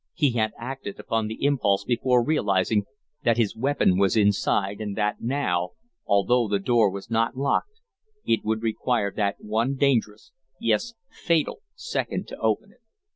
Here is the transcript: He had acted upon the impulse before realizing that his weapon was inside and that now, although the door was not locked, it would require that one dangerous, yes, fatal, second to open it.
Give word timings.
He 0.15 0.31
had 0.31 0.53
acted 0.57 0.99
upon 0.99 1.27
the 1.27 1.43
impulse 1.45 1.83
before 1.83 2.23
realizing 2.23 2.85
that 3.23 3.37
his 3.37 3.55
weapon 3.55 3.99
was 3.99 4.17
inside 4.17 4.81
and 4.81 4.97
that 4.97 5.21
now, 5.21 5.73
although 6.07 6.47
the 6.47 6.57
door 6.57 6.89
was 6.89 7.11
not 7.11 7.37
locked, 7.37 7.79
it 8.25 8.43
would 8.43 8.63
require 8.63 9.13
that 9.15 9.35
one 9.37 9.75
dangerous, 9.75 10.31
yes, 10.59 10.95
fatal, 11.11 11.59
second 11.75 12.27
to 12.29 12.37
open 12.37 12.71
it. 12.71 12.81